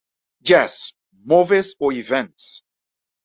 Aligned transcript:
Jazz", 0.41 0.93
"Moves" 1.25 1.75
o 1.79 1.91
"Events". 1.91 2.63